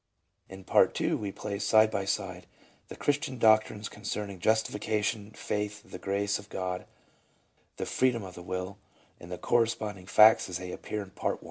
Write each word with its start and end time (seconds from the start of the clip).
In 0.49 0.63
Part 0.63 0.99
II 0.99 1.13
we 1.13 1.31
place, 1.31 1.63
side 1.63 1.91
by 1.91 2.05
side, 2.05 2.47
the 2.87 2.95
Christian 2.95 3.37
doctrines 3.37 3.87
concerning 3.87 4.39
Justification, 4.39 5.29
Faith, 5.29 5.83
the 5.85 5.99
Grace 5.99 6.39
of 6.39 6.49
God, 6.49 6.87
the 7.77 7.85
Freedom 7.85 8.23
of 8.23 8.33
the 8.33 8.41
Will, 8.41 8.79
and 9.19 9.31
the 9.31 9.37
corresponding 9.37 10.07
facts 10.07 10.49
as 10.49 10.57
they 10.57 10.71
appear 10.71 11.03
in 11.03 11.11
Part 11.11 11.35
I. 11.37 11.39